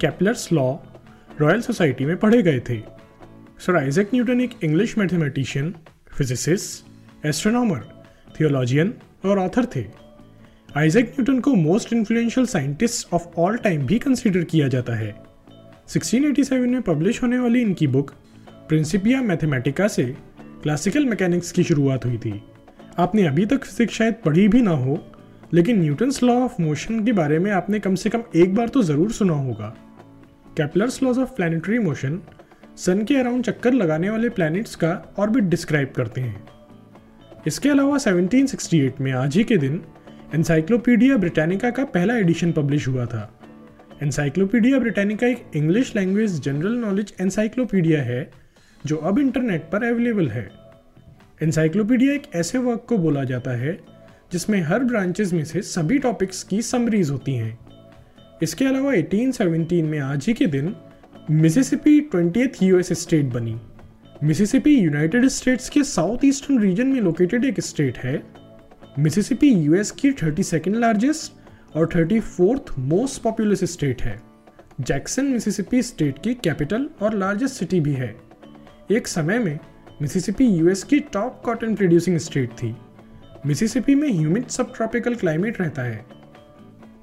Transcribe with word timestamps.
Kepler's 0.00 0.52
law 0.52 0.76
royal 1.40 1.60
society 1.60 2.04
में 2.04 2.16
पढ़े 2.16 2.42
गए 2.42 2.60
थे। 2.60 2.78
सर 3.58 3.76
आइजैक 3.76 4.10
न्यूटन 4.14 4.40
एक 4.40 4.50
English 4.64 4.98
mathematician 4.98 5.74
physicist 6.18 7.26
astronomer 7.26 8.04
theologian 8.40 8.94
और 9.24 9.38
ऑथर 9.38 9.66
थे। 9.76 9.84
आइजैक 10.76 11.08
न्यूटन 11.08 11.40
को 11.40 11.54
most 11.54 11.92
influential 11.92 12.46
scientist 12.46 13.12
of 13.12 13.26
all 13.38 13.56
time 13.56 13.86
भी 13.86 13.98
कंसिडर 13.98 14.44
किया 14.44 14.68
जाता 14.68 14.94
है। 14.94 15.22
1687 15.88 16.66
में 16.66 16.82
पब्लिश 16.82 17.22
होने 17.22 17.38
वाली 17.38 17.62
इनकी 17.62 17.86
बुक 17.86 18.10
प्रिंसिपिया 18.68 19.22
मैथमेटिका 19.22 19.88
से 19.88 20.04
क्लासिकल 20.62 21.06
मैकेनिक्स 21.06 21.52
की 21.52 21.64
शुरुआत 21.64 22.04
हुई 22.04 22.18
थी। 22.18 22.42
आपने 22.98 23.26
अभी 23.26 23.46
तक 23.46 23.64
फिजिक्स 23.64 23.94
शायद 23.94 24.14
पढ़ी 24.24 24.48
भी 24.48 24.62
ना 24.62 24.70
हो 24.70 25.13
लेकिन 25.54 25.80
न्यूटन्स 25.80 26.22
लॉ 26.22 26.34
ऑफ़ 26.34 26.60
मोशन 26.62 27.04
के 27.04 27.12
बारे 27.12 27.38
में 27.38 27.50
आपने 27.50 27.78
कम 27.80 27.94
से 27.94 28.10
कम 28.10 28.22
एक 28.36 28.54
बार 28.54 28.68
तो 28.68 28.82
ज़रूर 28.82 29.12
सुना 29.12 29.34
होगा। 29.34 29.74
Kepler's 30.56 31.02
laws 31.02 31.18
of 31.18 31.34
planetary 31.36 31.78
motion 31.78 32.20
sun 32.76 33.04
के 33.04 33.16
अराउंड 33.16 33.44
चक्कर 33.44 33.72
लगाने 33.72 34.10
वाले 34.10 34.28
प्लैनेट्स 34.28 34.74
का 34.76 34.90
ऑर्बिट 35.18 35.44
डिस्क्राइब 35.44 35.92
करते 35.96 36.20
हैं। 36.20 36.42
इसके 37.46 37.68
अलावा 37.68 37.98
1768 37.98 39.00
में 39.00 39.12
आज 39.12 39.36
ही 39.36 39.44
के 39.44 39.56
दिन 39.56 39.80
एनसाइक्लोपीडिया 40.34 41.16
ब्रिटानिका 41.16 41.70
का 41.70 41.84
पहला 41.84 42.16
एडिशन 42.16 42.52
पब्लिश 42.52 42.88
हुआ 42.88 43.06
था। 43.06 43.30
एनसाइक्लोपीडिया 44.02 44.78
ब्रिटानिका 44.78 45.26
एक 45.26 45.50
English 45.56 45.94
language 45.96 46.40
general 46.40 46.76
knowledge 46.78 47.14
encyclopaedia 47.20 48.02
है, 48.02 48.30
जो 48.86 48.96
अब 48.96 49.18
इंटरनेट 49.18 49.70
पर 49.72 49.84
अवेलेबल 49.84 50.28
है। 50.28 50.48
एनसाइक्लोपीडिया 51.42 52.14
एक 52.14 52.30
ऐसे 52.34 52.58
वर्क 52.58 52.86
को 52.88 52.98
बोला 52.98 53.24
जाता 53.24 53.50
है 53.50 53.78
जिसमें 54.34 54.60
हर 54.62 54.84
ब्रांचेस 54.84 55.32
में 55.32 55.44
से 55.44 55.62
सभी 55.62 55.98
टॉपिक्स 55.98 56.42
की 56.42 56.62
समरीज 56.62 57.10
होती 57.10 57.34
हैं। 57.34 57.58
इसके 58.42 58.64
अलावा 58.64 58.92
1817 58.92 59.82
में 59.82 59.98
आज 59.98 60.26
ही 60.26 60.34
के 60.34 60.46
दिन 60.46 60.74
मिसिसिपी 61.30 62.00
20th 62.14 62.62
यूएस 62.62 62.92
स्टेट 62.92 63.24
बनी। 63.24 63.56
मिसिसिपी 64.24 64.78
यूनाइटेड 64.78 65.26
स्टेट्स 65.28 65.68
के 65.68 65.82
साउथ 65.84 66.24
ईस्टर्न 66.24 66.58
रीजन 66.58 66.86
में 66.86 67.00
लोकेटेड 67.00 67.44
एक 67.44 67.60
स्टेट 67.60 67.98
है। 67.98 68.22
मिसिसिपी 68.98 69.50
यूएस 69.50 69.90
की 69.90 70.12
32nd 70.12 70.74
लार्जेस्ट 70.74 71.32
और 71.76 71.88
34th 71.94 72.78
मोस्ट 72.78 73.22
पॉपुलस 73.22 73.64
स्टेट 73.64 74.02
है। 74.02 74.20
जैक्सन 74.80 75.24
मिसिसिपी 75.24 75.82
स्टेट 75.82 76.18
की 76.18 76.34
कैपिटल 76.34 76.88
और 77.02 77.14
लार्जेस्ट 77.14 77.54
सिटी 77.54 77.80
भी 77.80 77.92
है। 77.92 78.16
एक 78.90 79.06
समय 79.06 79.38
में 79.38 79.58
मिसिसिपी 80.02 80.46
यूएस 80.46 80.82
की 80.82 81.00
टॉप 81.00 81.42
कॉटन 81.44 81.74
प्रोड्यूसिंग 81.74 82.18
स्टेट 82.18 82.50
थी। 82.50 82.76
मिसिसिपी 83.46 83.94
में 83.94 84.08
ह्यूमिड 84.08 84.46
सब 84.46 84.74
ट्रॉपिकल 84.74 85.14
क्लाइमेट 85.14 85.60
रहता 85.60 85.82
है। 85.82 86.06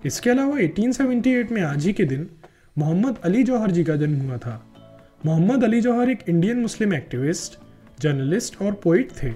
इसके 0.06 0.30
अलावा 0.30 0.58
1878 0.58 1.52
में 1.52 1.62
आज 1.62 1.86
ही 1.86 1.94
के 1.94 2.04
दिन 2.04 2.30
मोहम्मद 2.78 3.16
अली 3.24 3.44
जौहर 3.44 3.72
जी 3.72 3.84
का 3.84 3.96
जन्म 3.96 4.22
हुआ 4.22 4.38
था। 4.38 4.74
मोहम्मद 5.26 5.64
अली 5.64 5.82
जौहर 5.82 6.10
एक 6.10 6.20
इंडियन 6.30 6.60
मुस्लिम 6.60 6.94
एक्टिविस्ट, 6.94 7.60
जर्नलिस्ट 8.02 8.62
और 8.62 8.72
पोइट 8.74 9.12
थे। 9.24 9.34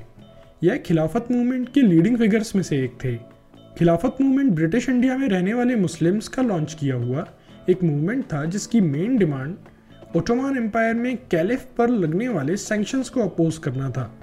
यह 0.63 0.77
खिलाफत 0.77 1.27
मूवमेंट 1.31 1.73
के 1.73 1.81
लीडिंग 1.81 2.17
फिगर्स 2.17 2.55
में 2.55 2.63
से 2.63 2.83
एक 2.83 2.97
थे। 3.03 3.15
खिलाफत 3.77 4.17
मूवमेंट 4.21 4.51
ब्रिटिश 4.51 4.89
इंडिया 4.89 5.17
में 5.17 5.29
रहने 5.29 5.53
वाले 5.53 5.75
मुस्लिम्स 5.75 6.27
का 6.27 6.41
लॉन्च 6.41 6.73
किया 6.73 6.95
हुआ 6.95 7.27
एक 7.69 7.83
मूवमेंट 7.83 8.25
था, 8.25 8.45
जिसकी 8.45 8.81
मेन 8.81 9.17
डिमांड 9.17 9.55
ओटोमान 10.15 10.57
एम्पायर 10.57 10.93
में 10.93 11.17
कैलिफ 11.17 11.65
पर 11.77 11.89
लगने 11.89 12.27
वाले 12.27 12.57
सैंक्शंस 12.57 13.09
को 13.09 13.21
अपोज 13.21 13.57
करना 13.57 13.89
था। 13.89 14.21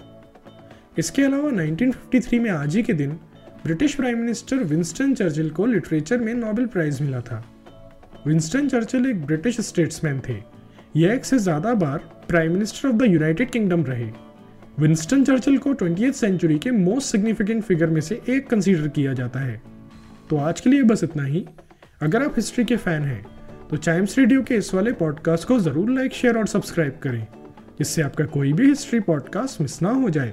इसके 0.99 1.23
अलावा 1.23 1.51
1953 1.51 2.39
में 2.41 2.51
आज 2.51 2.77
ही 2.77 2.83
के 2.83 2.93
दिन 2.93 3.11
British 3.65 3.95
prime 3.95 4.19
minister 4.19 4.57
Winston 4.57 5.15
Churchill 5.15 5.51
को 5.51 5.67
लिटरेचर 5.67 6.19
में 6.19 6.33
नोबेल 6.35 6.67
प्राइज 6.67 7.01
मिला 7.03 7.21
था। 7.21 7.45
विंस्टन 8.27 8.69
चर्चिल 8.69 9.07
एक 9.07 9.25
ब्रिटिश 9.27 9.61
स्टेट्समैन 9.61 10.21
थे। 10.29 10.37
यह 10.97 11.13
एक 11.13 11.25
से 11.25 11.39
ज़्यादा 11.39 11.75
बार 11.75 11.99
prime 12.29 12.53
minister 12.53 12.89
of 12.89 12.97
the 12.97 13.03
United 13.03 13.51
Kingdom 13.51 13.85
रहे। 13.85 14.11
विंस्टन 14.81 15.25
चर्चिल 15.25 15.59
को 15.59 15.73
ट्वेंटी 15.73 16.13
सेंचुरी 16.13 16.59
के 16.59 16.71
मोस्ट 16.71 17.13
सिग्निफिकेंट 17.13 17.63
फिगर 17.63 17.91
में 17.91 18.01
से 18.01 18.21
एक 18.29 18.49
कंसीडर 18.49 18.89
किया 18.89 19.13
जाता 19.13 19.41
है। 19.41 19.61
तो 20.31 20.37
आज 20.37 20.61
के 20.61 20.71
लिए 20.71 20.83
बस 20.83 21.05
इतना 21.05 21.25
ही। 21.25 21.45
अगर 22.03 22.23
आप 22.23 22.33
हिस्ट्री 22.37 22.65
के 22.65 22.77
फ़ैन 22.77 23.03
हैं 23.03 23.25
तो 23.71 23.77
चाइम्स 23.77 24.19
रेडियो 24.19 24.43
के 24.43 24.55
इस 24.55 24.73
वाले 24.75 24.93
पॉडकास्ट 24.93 25.49
को 25.49 25.59
ज़रूर 25.61 25.91
लाइक, 25.91 26.13
शेयर 26.13 26.39
और 26.39 26.47
सब्सक्राइब 26.47 26.99
करें। 27.03 27.27
जिससे 27.79 28.03
आपका 28.03 28.25
कोई 28.25 28.53
भी 28.53 28.69
हिस्ट्री 28.69 29.01
पॉडकास्ट 29.01 29.61
मिस 29.61 29.83
ना 29.83 29.91
हो 29.91 30.11
जाए। 30.11 30.33